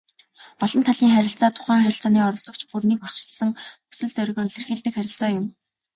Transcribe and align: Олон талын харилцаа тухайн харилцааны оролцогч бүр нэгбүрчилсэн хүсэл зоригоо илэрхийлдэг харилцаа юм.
Олон 0.63 0.81
талын 0.87 1.13
харилцаа 1.15 1.49
тухайн 1.55 1.81
харилцааны 1.83 2.19
оролцогч 2.29 2.61
бүр 2.69 2.83
нэгбүрчилсэн 2.89 3.49
хүсэл 3.87 4.11
зоригоо 4.15 4.43
илэрхийлдэг 4.47 4.93
харилцаа 4.95 5.29
юм. 5.39 5.45